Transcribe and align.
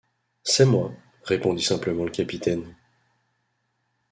C’est 0.41 0.65
moi,» 0.65 0.91
répondit 1.25 1.61
simplement 1.61 2.05
le 2.05 2.09
capitaine. 2.09 2.73